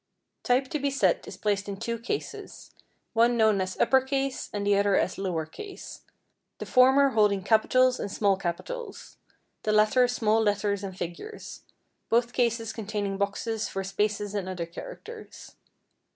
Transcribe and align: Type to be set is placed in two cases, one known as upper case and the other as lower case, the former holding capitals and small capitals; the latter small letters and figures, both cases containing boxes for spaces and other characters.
Type 0.41 0.67
to 0.67 0.79
be 0.79 0.89
set 0.89 1.27
is 1.27 1.37
placed 1.37 1.69
in 1.69 1.77
two 1.77 1.99
cases, 1.99 2.71
one 3.13 3.37
known 3.37 3.61
as 3.61 3.79
upper 3.79 4.01
case 4.01 4.49
and 4.51 4.65
the 4.65 4.75
other 4.75 4.95
as 4.95 5.19
lower 5.19 5.45
case, 5.45 6.01
the 6.57 6.65
former 6.65 7.09
holding 7.09 7.43
capitals 7.43 7.99
and 7.99 8.11
small 8.11 8.35
capitals; 8.35 9.17
the 9.61 9.71
latter 9.71 10.07
small 10.07 10.41
letters 10.41 10.83
and 10.83 10.97
figures, 10.97 11.61
both 12.09 12.33
cases 12.33 12.73
containing 12.73 13.17
boxes 13.19 13.69
for 13.69 13.83
spaces 13.83 14.33
and 14.33 14.49
other 14.49 14.65
characters. 14.65 15.51